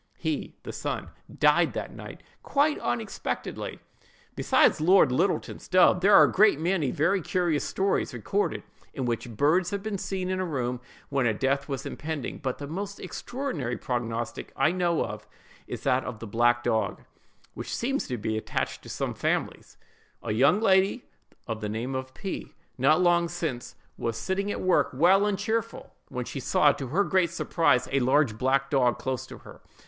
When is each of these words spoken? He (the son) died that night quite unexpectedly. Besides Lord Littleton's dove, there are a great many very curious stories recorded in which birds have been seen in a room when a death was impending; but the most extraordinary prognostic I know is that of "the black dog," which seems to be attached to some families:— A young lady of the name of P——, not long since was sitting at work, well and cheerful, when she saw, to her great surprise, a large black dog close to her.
He 0.17 0.55
(the 0.63 0.73
son) 0.73 1.09
died 1.31 1.73
that 1.73 1.93
night 1.93 2.23
quite 2.41 2.79
unexpectedly. 2.79 3.79
Besides 4.35 4.81
Lord 4.81 5.11
Littleton's 5.11 5.67
dove, 5.67 6.01
there 6.01 6.15
are 6.15 6.23
a 6.23 6.31
great 6.31 6.59
many 6.59 6.89
very 6.89 7.21
curious 7.21 7.63
stories 7.63 8.11
recorded 8.11 8.63
in 8.95 9.05
which 9.05 9.29
birds 9.37 9.69
have 9.69 9.83
been 9.83 9.99
seen 9.99 10.31
in 10.31 10.39
a 10.39 10.43
room 10.43 10.81
when 11.09 11.27
a 11.27 11.35
death 11.35 11.69
was 11.69 11.85
impending; 11.85 12.39
but 12.39 12.57
the 12.57 12.65
most 12.65 12.99
extraordinary 12.99 13.77
prognostic 13.77 14.51
I 14.55 14.71
know 14.71 15.21
is 15.67 15.83
that 15.83 16.03
of 16.03 16.17
"the 16.17 16.25
black 16.25 16.63
dog," 16.63 17.03
which 17.53 17.75
seems 17.75 18.07
to 18.07 18.17
be 18.17 18.39
attached 18.39 18.81
to 18.81 18.89
some 18.89 19.13
families:— 19.13 19.77
A 20.23 20.31
young 20.31 20.59
lady 20.59 21.05
of 21.45 21.61
the 21.61 21.69
name 21.69 21.93
of 21.93 22.15
P——, 22.15 22.55
not 22.75 23.01
long 23.01 23.29
since 23.29 23.75
was 23.99 24.17
sitting 24.17 24.49
at 24.49 24.61
work, 24.61 24.89
well 24.95 25.27
and 25.27 25.37
cheerful, 25.37 25.93
when 26.07 26.25
she 26.25 26.39
saw, 26.39 26.71
to 26.71 26.87
her 26.87 27.03
great 27.03 27.29
surprise, 27.29 27.87
a 27.91 27.99
large 27.99 28.39
black 28.39 28.71
dog 28.71 28.97
close 28.97 29.27
to 29.27 29.37
her. 29.37 29.61